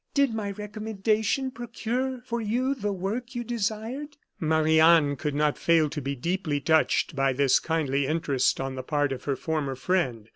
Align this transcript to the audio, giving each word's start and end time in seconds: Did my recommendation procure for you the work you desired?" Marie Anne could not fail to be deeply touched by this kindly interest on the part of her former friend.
Did 0.15 0.33
my 0.33 0.49
recommendation 0.49 1.51
procure 1.51 2.23
for 2.25 2.41
you 2.41 2.73
the 2.73 2.91
work 2.91 3.35
you 3.35 3.43
desired?" 3.43 4.17
Marie 4.39 4.79
Anne 4.79 5.15
could 5.15 5.35
not 5.35 5.59
fail 5.59 5.91
to 5.91 6.01
be 6.01 6.15
deeply 6.15 6.59
touched 6.59 7.15
by 7.15 7.33
this 7.33 7.59
kindly 7.59 8.07
interest 8.07 8.59
on 8.59 8.73
the 8.73 8.81
part 8.81 9.11
of 9.11 9.25
her 9.25 9.35
former 9.35 9.75
friend. 9.75 10.27